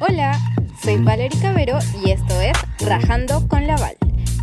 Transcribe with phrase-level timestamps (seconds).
[0.00, 0.38] Hola,
[0.82, 2.52] soy Valerie Cabero y esto es
[2.86, 3.96] Rajando con la Val,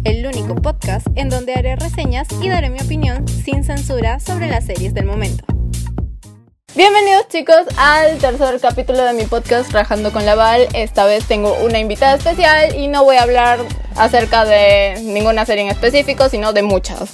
[0.03, 4.65] el único podcast en donde haré reseñas y daré mi opinión sin censura sobre las
[4.65, 5.45] series del momento.
[6.75, 10.67] Bienvenidos chicos al tercer capítulo de mi podcast Rajando con la Val.
[10.73, 13.59] Esta vez tengo una invitada especial y no voy a hablar
[13.95, 17.11] acerca de ninguna serie en específico, sino de muchas.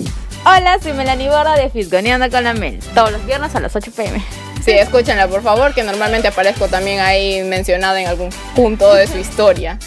[0.47, 3.91] Hola, soy Melanie Borda de Fisgoneando con la Mel, todos los viernes a las 8
[3.95, 4.23] pm.
[4.63, 9.17] Sí, escúchenla por favor, que normalmente aparezco también ahí mencionada en algún punto de su
[9.17, 9.79] historia.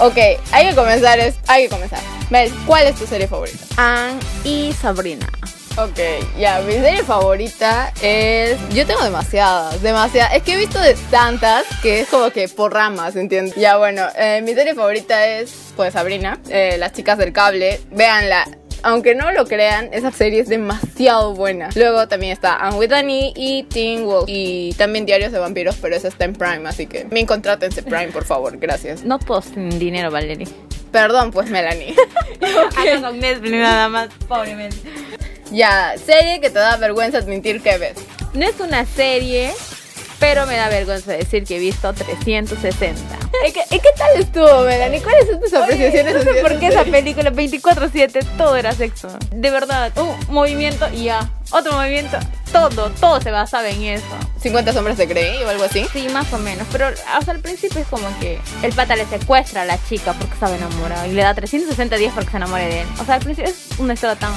[0.00, 0.16] Ok,
[0.50, 2.00] hay que comenzar, es, hay que comenzar.
[2.28, 3.58] Mel, ¿cuál es tu serie favorita?
[3.76, 5.28] Anne y Sabrina.
[5.76, 5.98] Ok,
[6.36, 8.58] ya, mi serie favorita es...
[8.70, 10.34] Yo tengo demasiadas, demasiadas.
[10.34, 13.54] Es que he visto de tantas que es como que por ramas, ¿entiendes?
[13.54, 17.80] Ya, bueno, eh, mi serie favorita es, pues, Sabrina, eh, Las chicas del cable.
[17.92, 18.46] Véanla,
[18.82, 21.70] aunque no lo crean, esa serie es demasiado buena.
[21.74, 24.24] Luego también está Anne with Annie y Teen Wolf.
[24.28, 28.08] Y también Diarios de Vampiros, pero esa está en Prime, así que me contratense Prime,
[28.08, 29.04] por favor, gracias.
[29.04, 30.48] No todos dinero, Valerie.
[30.92, 31.94] Perdón, pues, Melanie.
[32.76, 34.76] Acá con Netflix nada más, pobremente.
[35.52, 37.96] ya, serie que te da vergüenza admitir que ves.
[38.34, 39.52] No es una serie,
[40.20, 43.00] pero me da vergüenza decir que he visto 360.
[43.48, 45.00] ¿Y qué, y qué tal estuvo, Melanie?
[45.00, 46.14] ¿Cuáles son tus apreciaciones?
[46.14, 49.08] No sé por qué esa película 24-7 todo era sexo.
[49.34, 51.28] De verdad, un movimiento y ya.
[51.52, 52.18] Otro movimiento,
[52.52, 54.04] todo, todo se basaba en eso.
[54.40, 55.86] 50 sombras de Grey o algo así.
[55.92, 56.66] Sí, más o menos.
[56.70, 60.34] Pero hasta el principio es como que el pata le secuestra a la chica porque
[60.34, 62.88] estaba enamorado y le da 360 días para que se enamore de él.
[63.00, 64.32] O sea, al principio es una historia tan.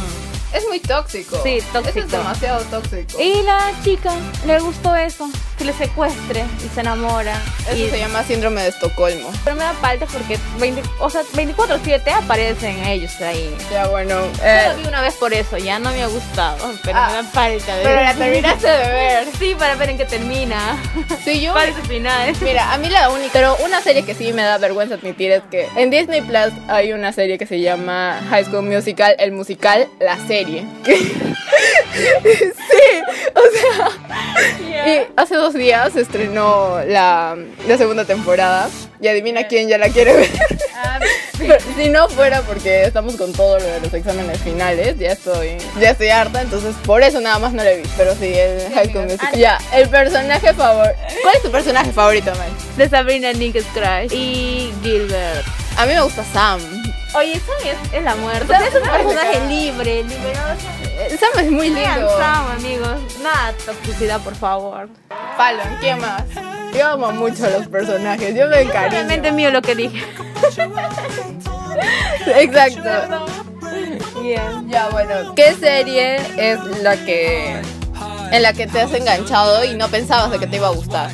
[0.54, 1.40] Es muy tóxico.
[1.44, 2.00] Sí, Eso tóxico.
[2.00, 3.20] es demasiado tóxico.
[3.22, 4.14] Y la chica
[4.46, 7.42] le gustó eso, que le secuestre y se enamora.
[7.68, 7.90] Eso y...
[7.90, 9.32] se llama síndrome de Estocolmo.
[9.44, 13.56] Pero me da falta porque 20, o sea, 24-7 aparecen ellos ahí.
[13.72, 16.58] Ya bueno, Yo eh, lo vi una vez por eso, ya no me ha gustado,
[16.84, 17.74] pero Ah, me da falta.
[17.82, 19.28] pero la terminaste de ver.
[19.40, 20.78] Sí, para ver en qué termina.
[21.24, 21.54] Sí, yo.
[21.64, 22.34] Para ese final.
[22.42, 25.42] Mira, a mí la única, pero una serie que sí me da vergüenza admitir es
[25.50, 29.88] que en Disney Plus hay una serie que se llama High School Musical, el musical,
[30.00, 30.43] la serie.
[30.86, 30.94] sí,
[33.36, 33.90] o sea,
[34.86, 37.38] y hace dos días se estrenó la,
[37.68, 40.30] la segunda temporada y adivina quién ya la quiere ver.
[40.76, 41.00] Ah,
[41.38, 45.58] Pero si no fuera porque estamos con todo lo de los exámenes finales, ya estoy,
[45.80, 47.84] ya estoy harta, entonces por eso nada más no la vi.
[47.98, 49.22] Pero sí, el High School amigos.
[49.22, 49.40] Musical.
[49.40, 50.96] Ya, el personaje favorito.
[51.22, 52.54] ¿Cuál es tu personaje favorito, Mel?
[52.78, 55.46] de Sabrina Nick's Crush y Gilbert.
[55.78, 56.60] A mí me gusta Sam.
[57.16, 58.48] Oye, Sam es, es la muerte.
[58.48, 60.56] Sam es un personaje libre, liberado.
[60.84, 62.10] Eh, Sam es muy lindo.
[62.18, 63.00] Sam, amigos.
[63.22, 64.90] Nada toxicidad, por favor.
[65.38, 66.24] Fallon, ¿quién más?
[66.74, 68.92] Yo amo mucho a los personajes, yo me encariño.
[68.92, 70.04] Realmente mío lo que dije.
[72.36, 73.26] Exacto.
[74.22, 74.70] Bien.
[74.70, 77.62] Ya, bueno, ¿qué serie es la que
[78.32, 81.12] en la que te has enganchado y no pensabas de que te iba a gustar?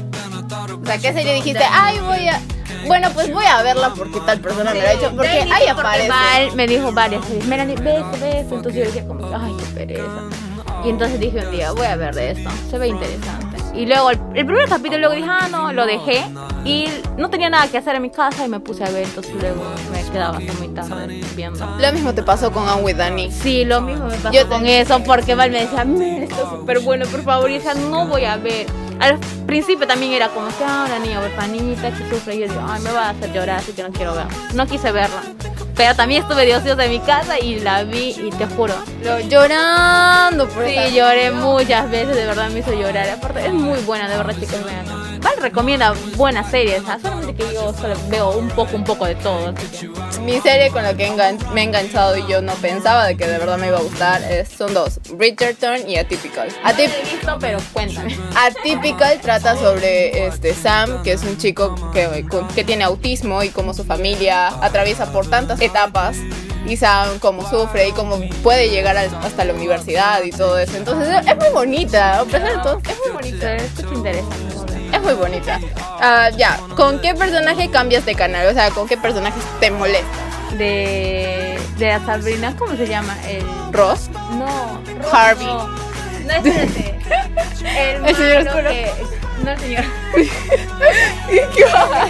[0.82, 1.64] O sea, ¿qué serie dijiste?
[1.70, 2.40] Ay, voy a
[2.86, 6.10] bueno, pues voy a verla porque tal persona me lo ha hecho, porque ahí aparece.
[6.10, 8.56] Val me dijo varias veces, Melanie, ve esto, ve esto.
[8.56, 10.04] Entonces yo dije como, ay, qué pereza.
[10.86, 13.58] Y entonces dije un día, voy a ver de esto, se ve interesante.
[13.76, 16.24] Y luego el, el primer capítulo luego dije, ah, no, lo dejé.
[16.66, 16.88] Y
[17.18, 19.64] no tenía nada que hacer en mi casa y me puse a ver, entonces luego
[19.92, 21.66] me quedaba hasta muy tarde viendo.
[21.80, 23.32] Lo mismo te pasó con Anne with Danny.
[23.32, 26.50] Sí, lo mismo me pasó Yo con eso, porque Val me decía, "Mel, esto es
[26.60, 28.66] súper bueno, por favor, y decía, no voy a ver.
[29.00, 29.18] Al
[29.48, 32.82] principio también era como que, ah, una niña huerfanita que sufre, y yo digo, ay,
[32.82, 34.32] me va a hacer llorar, así que no quiero verla.
[34.54, 35.22] No quise verla.
[35.76, 39.22] Pero también estuve de ociosa en mi casa y la vi, y te juro, Lo
[39.22, 43.10] llorando por sí, lloré muchas veces, de verdad me hizo llorar.
[43.10, 44.99] Aparte, es muy buena, de verdad, chicos, vean.
[45.22, 49.50] Val recomienda buenas series, solamente que yo solo veo un poco, un poco de todo,
[49.56, 50.20] así que...
[50.22, 51.10] Mi serie con la que
[51.54, 54.22] me he enganchado y yo no pensaba de que de verdad me iba a gustar
[54.24, 56.48] es- son dos, Bridgerton y Atypical.
[56.64, 58.18] No Atyp- la he visto, pero cuéntame.
[58.36, 62.26] Atypical trata sobre este Sam, que es un chico que,
[62.56, 66.18] que tiene autismo y cómo su familia atraviesa por tantas etapas.
[66.68, 70.76] Y Sam cómo sufre y cómo puede llegar hasta la universidad y todo eso.
[70.76, 73.56] Entonces es muy bonita, a pesar de todo, es muy bonita.
[73.56, 74.49] Escucha interesante.
[75.00, 75.60] Es muy bonita.
[76.02, 78.48] Ah, ya, ¿con qué personaje cambias de canal?
[78.48, 80.06] O sea, ¿con qué personajes te molesta?
[80.58, 83.16] de, de Sabrina, ¿cómo se llama?
[83.28, 84.10] El ¿Ross?
[84.32, 85.46] no, Ross Harvey.
[85.46, 87.00] No, no espérate.
[87.64, 88.70] El, El señor oscuro.
[88.72, 88.92] que-
[89.46, 89.84] no señor.
[91.56, 92.08] ¿Qué va?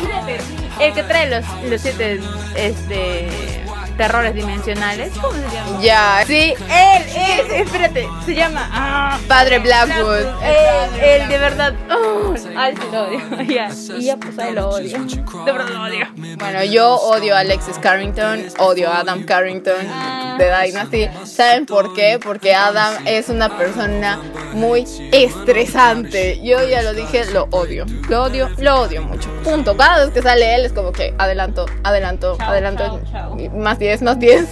[0.80, 2.20] el que trae los, los siete
[2.56, 3.59] este
[4.00, 5.12] terrores dimensionales.
[5.22, 5.82] ¿Cómo se llama?
[5.82, 10.26] Ya, sí, Él es, espérate, se llama ah, Padre Blackwood.
[10.42, 11.74] Él, él, de verdad.
[11.92, 13.20] Oh, ay, sí lo odio.
[13.50, 13.70] Ya.
[13.98, 15.00] Y ya, pues ahí lo odio.
[15.46, 16.08] De verdad lo odio.
[16.38, 20.36] Bueno, yo odio a Alexis Carrington, odio a Adam Carrington Ah.
[20.40, 21.10] de Dynasty.
[21.26, 22.20] ¿Saben por qué?
[22.24, 24.22] Porque Adam es una persona
[24.54, 26.40] muy estresante.
[26.42, 27.86] Yo ya lo dije, lo odio.
[28.08, 29.30] Lo odio, lo odio mucho.
[29.44, 29.76] Punto.
[29.76, 33.02] Cada vez que sale él es como que adelanto, adelanto, Chao, adelanto.
[33.12, 33.50] chao, chao.
[33.58, 34.46] Más 10, más 10.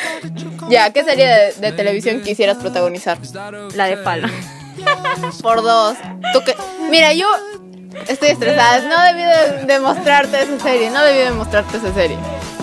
[0.70, 3.18] ya, ¿qué serie de, de televisión quisieras protagonizar?
[3.74, 4.28] La de Palo.
[5.42, 5.96] Por dos.
[6.32, 6.56] ¿Tú qué?
[6.90, 7.26] Mira, yo
[8.08, 8.80] estoy estresada.
[8.88, 10.88] No debí de, de mostrarte esa serie.
[10.88, 12.16] No debí de mostrarte esa serie.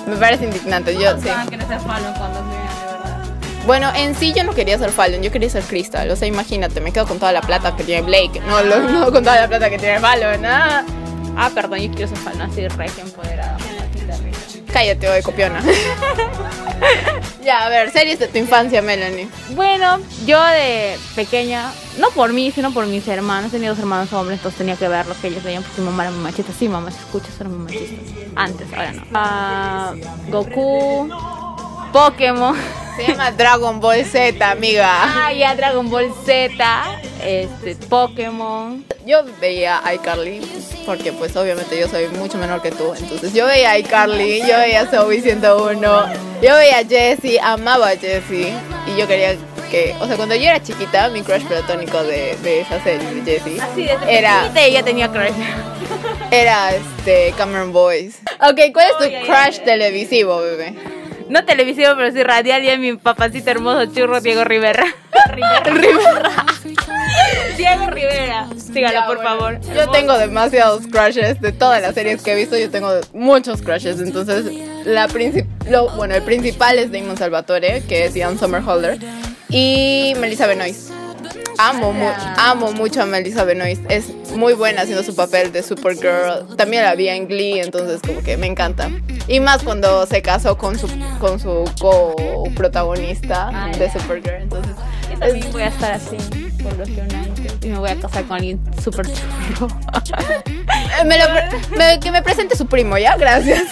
[0.07, 0.95] Me parece indignante.
[0.95, 1.30] Yo sí.
[1.50, 2.42] que no cuando.
[3.68, 6.09] Bueno, en sí yo no quería ser Fallon, yo quería ser Crystal.
[6.09, 8.42] O sea, imagínate, me quedo con toda la plata que tiene Blake.
[8.47, 10.44] No, no con toda la plata que tiene Fallon.
[10.45, 10.83] Ah.
[11.38, 13.57] Ah, perdón, yo quiero ser Palo, así regia empoderada.
[14.73, 15.62] Cállate, hoy copiona.
[17.44, 19.27] ya, a ver, series de tu infancia, Melanie.
[19.50, 24.39] Bueno, yo de pequeña, no por mí, sino por mis hermanos, tenía dos hermanos hombres,
[24.39, 26.53] entonces tenía que ver lo que ellos veían porque mi mamá era muy machista.
[26.57, 28.00] Sí, mamá, si escuchas, eran muy machistas.
[28.35, 29.03] Antes, ahora no.
[29.13, 29.94] Ah,
[30.29, 31.09] Goku,
[31.91, 32.56] Pokémon.
[32.95, 34.88] Se llama Dragon Ball Z, amiga.
[34.91, 36.49] Ah, ya Dragon Ball Z,
[37.23, 38.83] este, Pokémon.
[39.05, 40.41] Yo veía a iCarly,
[40.85, 42.93] porque pues obviamente yo soy mucho menor que tú.
[42.97, 45.79] Entonces yo veía a iCarly, yo veía a Zoe 101,
[46.41, 48.53] yo veía a Jessie, amaba a Jessie.
[48.88, 49.35] Y yo quería
[49.71, 53.21] que, o sea, cuando yo era chiquita, mi crush platónico de, de esa serie de
[53.31, 55.31] Jessie Así desde era, pequeñita ella tenía crush.
[56.29, 58.17] era este Cameron Boys.
[58.41, 60.73] Ok, ¿cuál es tu crush televisivo, bebé?
[61.31, 64.83] No televisivo, pero sí radial y es mi papacito hermoso churro Diego Rivera.
[65.30, 66.45] Rivera.
[67.56, 68.48] Diego Rivera.
[68.74, 69.60] Sígalo, por favor.
[69.74, 72.57] Yo tengo demasiados crushes de todas las series que he visto.
[72.57, 74.01] Yo tengo muchos crushes.
[74.01, 74.45] Entonces,
[74.86, 75.07] la
[75.69, 78.98] lo- bueno, el principal es Damon Salvatore, que es Ian Somerhalder,
[79.50, 80.92] y Melissa Benoist.
[81.61, 83.83] Amo, mu- amo mucho a Melissa Benoist.
[83.89, 86.55] Es muy buena haciendo su papel de Supergirl.
[86.57, 88.89] También la vi en Glee, entonces como que me encanta.
[89.27, 90.87] Y más cuando se casó con su
[91.19, 93.91] con su co-protagonista Ah, de.
[93.91, 94.41] Supergirl.
[94.41, 94.73] Entonces,
[95.11, 96.17] Yo también voy a estar así
[96.63, 96.89] por los
[97.63, 99.67] y me voy a casar con alguien súper churro.
[100.99, 101.25] Eh, me lo
[101.77, 103.15] me- que me presente su primo, ¿ya?
[103.17, 103.63] Gracias.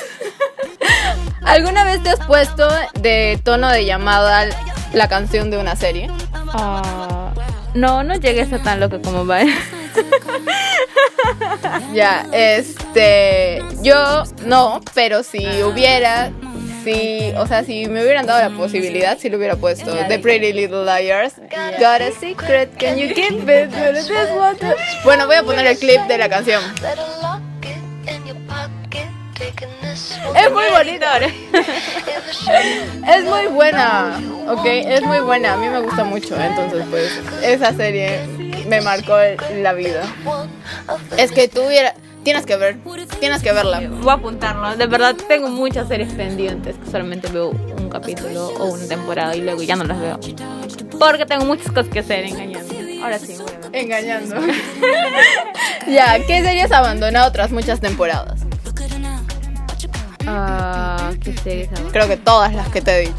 [1.43, 2.67] ¿Alguna vez te has puesto
[2.99, 4.45] de tono de llamada
[4.93, 6.07] la canción de una serie?
[6.53, 7.18] Ah,
[7.73, 9.41] no, no llegué a tan loco como va.
[11.93, 16.31] Ya, este, yo no, pero si hubiera,
[16.83, 19.91] si, o sea, si me hubieran dado la posibilidad, sí lo hubiera puesto.
[20.07, 21.33] The Pretty Little Liars.
[21.79, 23.71] Got a secret, can you keep it?
[25.03, 26.61] Bueno, voy a poner el clip de la canción.
[29.91, 31.05] Es muy bonito.
[33.07, 37.73] Es muy buena, ok, es muy buena, a mí me gusta mucho, entonces pues esa
[37.73, 38.25] serie
[38.67, 39.17] me marcó
[39.61, 40.03] la vida.
[41.17, 41.93] Es que tuviera,
[42.23, 42.77] tienes que ver,
[43.19, 43.81] tienes que verla.
[43.89, 44.75] Voy a apuntarlo.
[44.75, 49.41] De verdad, tengo muchas series pendientes que solamente veo un capítulo o una temporada y
[49.41, 50.19] luego ya no las veo.
[50.99, 52.75] Porque tengo muchas cosas que hacer engañando.
[53.03, 53.35] Ahora sí.
[53.71, 54.35] Engañando.
[55.87, 58.48] ya, ¿qué series abandonado tras muchas temporadas?
[60.31, 61.89] Ah, qué series hago?
[61.91, 63.13] Creo que todas las que te he dicho.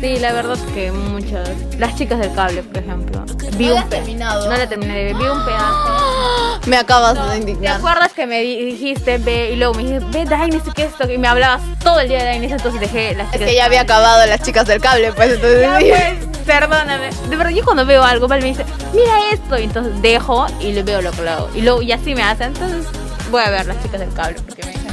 [0.00, 1.48] Sí, la verdad es que muchas.
[1.78, 3.24] Las chicas del cable, por ejemplo.
[3.56, 4.48] Vi ¿No la un pe- terminado?
[4.50, 6.60] No la terminé vi un pedazo.
[6.66, 7.76] Me acabas de ¿Te indignar.
[7.78, 11.18] acuerdas que me di- dijiste ve y luego me dijiste ve Dynasty que esto y
[11.18, 13.80] me hablabas todo el día de Dynasty entonces dejé las Es chicas que ya había
[13.80, 17.10] acabado las chicas del cable, pues entonces Ya, pues, perdóname.
[17.28, 19.58] De verdad, yo cuando veo algo, Val me dice, mira esto.
[19.58, 21.48] Y entonces dejo y le veo lo que lo hago.
[21.54, 22.44] Y, luego, y así me hace.
[22.44, 22.86] Entonces
[23.32, 24.91] voy a ver las chicas del cable porque me dicen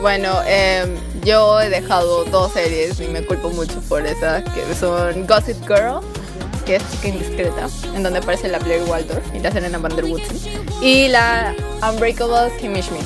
[0.00, 5.26] Bueno, em, yo he dejado dos series y me culpo mucho por esas, que son
[5.26, 6.00] Gossip Girl,
[6.64, 10.04] que es chica indiscreta, en donde aparece la Blair Waldorf y la Serena Van der
[10.04, 10.38] Woodsen,
[10.82, 11.54] y la
[11.90, 13.04] Unbreakable Kimmy Schmidt.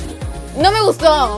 [0.57, 1.37] No me gustó,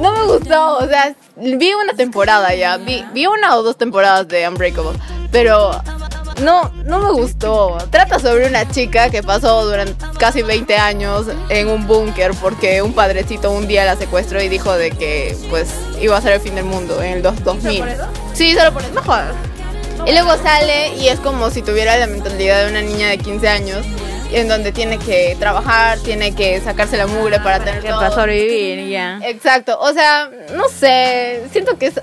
[0.00, 4.26] no me gustó, o sea, vi una temporada ya, vi, vi una o dos temporadas
[4.28, 4.98] de Unbreakable,
[5.30, 5.82] pero
[6.42, 7.78] no, no me gustó.
[7.90, 12.92] Trata sobre una chica que pasó durante casi 20 años en un búnker porque un
[12.92, 15.68] padrecito un día la secuestró y dijo de que pues
[16.00, 17.78] iba a ser el fin del mundo en el dos- 2000.
[17.78, 18.06] por eso?
[18.32, 18.92] Sí, solo por eso.
[18.94, 19.34] No jodas.
[20.06, 23.48] Y luego sale y es como si tuviera la mentalidad de una niña de 15
[23.48, 23.86] años
[24.32, 28.00] en donde tiene que trabajar, tiene que sacarse la mugre para tener que todo.
[28.00, 29.20] para sobrevivir ya.
[29.22, 31.94] Exacto, o sea, no sé, siento que es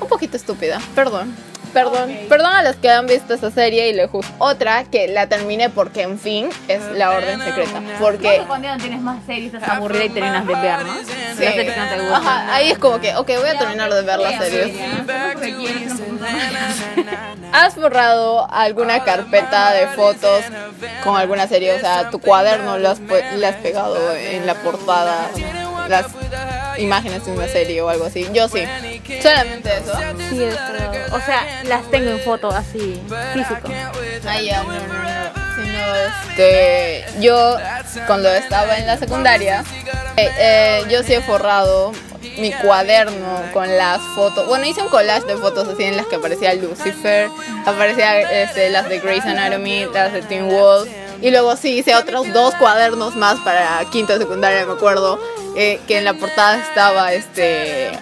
[0.00, 1.34] un poquito estúpida, perdón.
[1.72, 4.32] Perdón, perdón a los que han visto esta serie y le juzgo.
[4.38, 7.80] Otra que la terminé porque en fin es La Orden Secreta.
[7.98, 10.94] Porque Cuando ya no tienes más series, estás aburrida y terminas de ver, ¿no?
[10.94, 11.12] sí,
[11.44, 12.12] Las series que no te gustan.
[12.26, 14.76] ajá, ahí es como que, ok, voy a terminar de ver las series.
[17.52, 20.44] ¿Has borrado alguna carpeta de fotos
[21.04, 21.74] con alguna serie?
[21.74, 25.28] O sea, tu cuaderno lo has, pu- le has pegado en la portada,
[25.88, 26.06] las
[26.80, 28.26] imágenes de una serie o algo así.
[28.32, 28.64] Yo sí.
[29.22, 29.92] Solamente eso.
[30.30, 30.42] Sí,
[31.12, 33.00] o sea, las tengo en foto así,
[33.34, 33.68] físico.
[34.26, 35.40] Ah, ya, no, no, no.
[35.56, 37.56] Sino, este, yo
[38.06, 39.64] cuando estaba en la secundaria,
[40.16, 41.92] eh, eh, yo sí he forrado
[42.38, 44.46] mi cuaderno con las fotos.
[44.46, 47.28] Bueno, hice un collage de fotos así en las que aparecía Lucifer,
[47.66, 50.88] aparecía este, las de Grey's Anatomy, las de Teen Wolf.
[51.22, 55.20] Y luego sí hice otros dos cuadernos más para quinto de secundaria, me acuerdo,
[55.56, 57.92] eh, que en la portada estaba este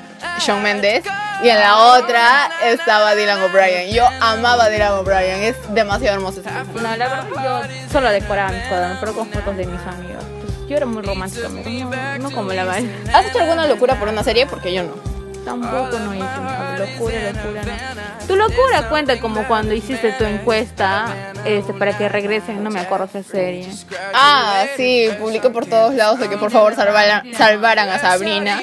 [0.40, 1.04] Shawn Mendes
[1.42, 3.92] y en la otra estaba Dylan O'Brien.
[3.92, 6.50] Yo amaba a Dylan O'Brien, es demasiado hermoso ese.
[6.50, 10.24] No, la verdad yo solo decoraba mis cuadernos, pero con fotos de mis amigos.
[10.40, 12.90] Pues, yo era muy romántica, amigo, no, no como la Val.
[13.12, 14.46] ¿Has hecho alguna locura por una serie?
[14.46, 15.07] Porque yo no.
[15.48, 18.26] Tampoco no hice una locura, locura, no.
[18.26, 21.06] Tu locura cuenta como cuando hiciste tu encuesta
[21.46, 23.66] este, para que regresen, no me acuerdo esa serie.
[24.12, 28.60] Ah, sí, publicó por todos lados de que por favor salvaran, salvaran a Sabrina.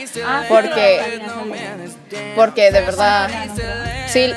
[0.48, 1.22] Porque,
[2.36, 3.30] porque de verdad,
[4.08, 4.32] sí.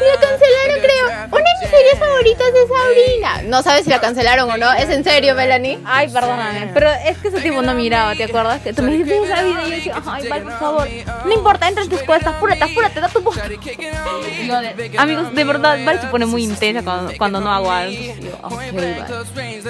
[0.00, 1.06] La cancelaron, creo.
[1.30, 3.42] Una de mis series favoritas de Sabrina.
[3.48, 4.72] No sabes si la cancelaron o no.
[4.72, 5.78] ¿Es en serio, Melanie?
[5.84, 8.60] Ay, perdóname, pero es que ese tipo no miraba, ¿te acuerdas?
[8.62, 10.88] Que tú me dijiste esa vida y yo decía, ay, Val, por favor,
[11.24, 13.38] no importa, entra en tus cuestas, apúrate, apúrate, da tu voz.
[14.98, 17.96] Amigos, de verdad, Val se pone muy intensa cuando, cuando no hago algo.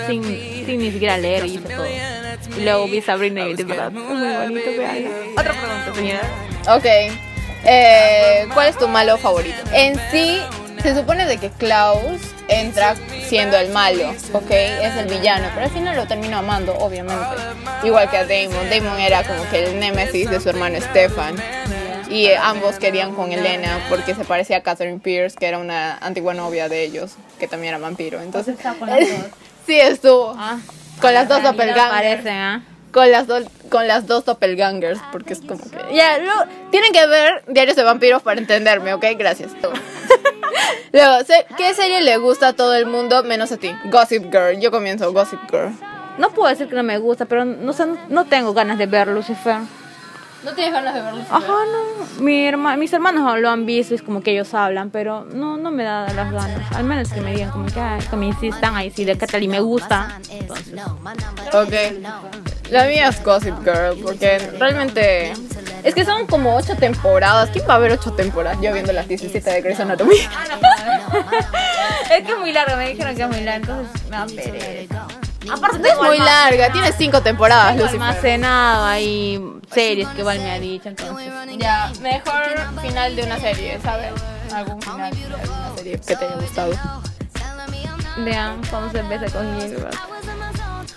[0.06, 1.86] Sin, sin ni siquiera leer y hice todo.
[1.86, 5.10] Y luego vi Sabrina y de verdad, muy bonito, veanlo.
[5.36, 6.76] Otra pregunta, señora.
[6.76, 7.27] Ok.
[7.70, 9.58] Eh, ¿Cuál es tu malo favorito?
[9.72, 10.40] En sí,
[10.82, 12.94] se supone de que Klaus entra
[13.26, 14.50] siendo el malo, ¿ok?
[14.50, 17.26] Es el villano, pero al final lo termino amando, obviamente.
[17.84, 18.70] Igual que a Damon.
[18.70, 21.36] Damon era como que el némesis de su hermano Stefan.
[22.08, 25.98] Y eh, ambos querían con Elena porque se parecía a Catherine Pierce, que era una
[25.98, 28.22] antigua novia de ellos, que también era vampiro.
[28.22, 28.56] Entonces,
[29.66, 30.34] sí estuvo.
[30.38, 30.58] Ah,
[31.02, 31.90] Con las dos doppelgangers.
[31.90, 32.62] parecen, ¿ah?
[32.92, 35.94] Con las, dos con las dos doppelgangers, porque es como que...
[35.94, 39.04] Ya, lo- tienen que ver Diarios de Vampiros para entenderme, ¿ok?
[39.16, 39.52] Gracias.
[40.92, 41.16] Luego,
[41.56, 43.74] ¿qué serie le gusta a todo el mundo menos a ti?
[43.86, 44.58] Gossip Girl.
[44.60, 45.72] Yo comienzo Gossip Girl.
[46.18, 47.72] No puedo decir que no me gusta, pero no,
[48.08, 49.58] no tengo ganas de ver Lucifer.
[50.44, 51.20] ¿No tienes ganas de verlo?
[51.30, 52.22] Ajá, no.
[52.22, 55.70] Mi herma- mis hermanos lo han visto, es como que ellos hablan, pero no, no
[55.70, 56.72] me da las ganas.
[56.74, 59.48] Al menos que me digan como que, ay, que me insistan ahí, sí, de y
[59.48, 60.18] me gusta.
[60.30, 60.74] Entonces,
[61.52, 61.72] Ok.
[62.70, 65.32] La mía es Gossip Girl, porque realmente...
[65.84, 67.50] Es que son como ocho temporadas.
[67.50, 68.58] ¿Quién va a ver ocho temporadas?
[68.60, 70.16] Yo viendo las 17 de Grey's Anatomy.
[72.10, 75.06] es que es muy larga, me dijeron que es muy larga, entonces me da pereza.
[75.52, 78.06] Aparte, No es muy larga, tiene cinco temporadas, Tengo Lucifer.
[78.08, 81.30] almacenado ahí series que igual me ha dicho, entonces.
[81.58, 82.42] Ya, mejor
[82.82, 84.12] final de una serie, ¿sabes?
[84.54, 86.72] Algún final de alguna serie que te haya gustado.
[88.18, 89.96] Vean cómo se empieza con Gilbert.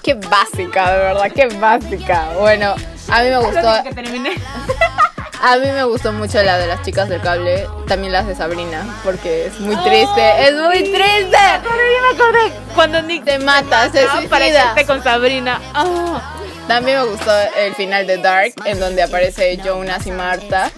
[0.02, 2.30] Qué básica, de verdad, qué básica.
[2.40, 2.76] Bueno,
[3.10, 4.32] a mí me gustó, que terminé.
[5.44, 8.84] a mí me gustó mucho la de las chicas del cable, también las de Sabrina,
[9.04, 11.38] porque es muy triste, es muy triste.
[11.62, 14.70] Pero yo me acordé cuando Nick Se mata, se para que suicida.
[14.70, 15.62] esté con Sabrina.
[15.76, 16.41] Ah.
[16.72, 20.72] También me gustó el final de Dark, en donde aparece Jonas y Marta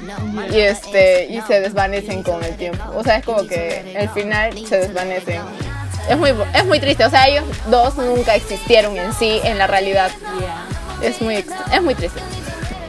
[0.50, 2.84] y este y se desvanecen con el tiempo.
[2.96, 5.40] O sea, es como que el final se desvanecen.
[6.10, 9.68] Es muy es muy triste, o sea, ellos dos nunca existieron en sí en la
[9.68, 10.10] realidad.
[11.04, 12.20] Es muy es muy triste.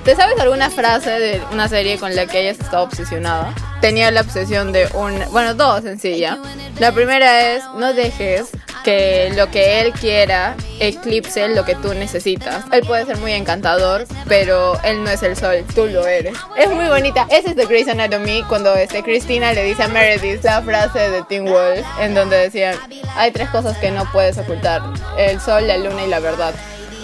[0.06, 3.54] ¿Te sabes alguna frase de una serie con la que hayas estado obsesionada?
[3.82, 6.38] Tenía la obsesión de un, bueno, dos en sí ya.
[6.78, 8.48] La primera es no dejes
[8.84, 12.64] que lo que él quiera eclipse lo que tú necesitas.
[12.70, 16.36] Él puede ser muy encantador, pero él no es el sol, tú lo eres.
[16.56, 17.26] Es muy bonita.
[17.30, 21.22] Ese es de Grey's Anatomy cuando este Cristina le dice a Meredith la frase de
[21.24, 22.76] Teen Wolf en donde decían,
[23.16, 24.82] hay tres cosas que no puedes ocultar,
[25.16, 26.54] el sol, la luna y la verdad.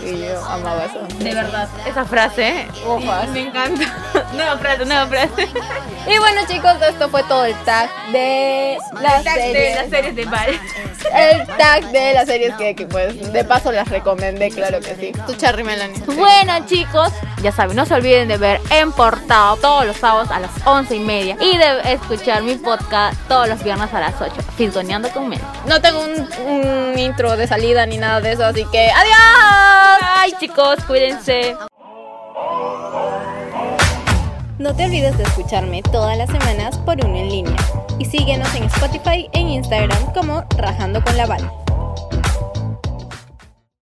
[0.04, 1.00] Y yo amaba eso.
[1.18, 2.66] De verdad, esa frase.
[3.32, 4.19] Me encanta.
[4.32, 5.48] Nueva frase, nueva frase.
[6.06, 9.76] Y bueno chicos, esto fue todo el tag de las de series.
[9.76, 10.60] las series de Val.
[11.14, 15.12] El tag de las series que, que, pues de paso las recomendé, claro que sí.
[15.26, 16.00] Tu Charry Melanie.
[16.06, 20.40] Bueno chicos, ya saben, no se olviden de ver en portado todos los sábados a
[20.40, 24.32] las once y media y de escuchar mi podcast todos los viernes a las 8,
[24.56, 25.40] Sintoneando con Mel.
[25.66, 30.00] No tengo un, un intro de salida ni nada de eso, así que ¡adiós!
[30.16, 31.56] Ay chicos, cuídense.
[34.60, 37.56] No te olvides de escucharme todas las semanas por uno en línea
[37.98, 41.59] y síguenos en Spotify e Instagram como Rajando con la Val.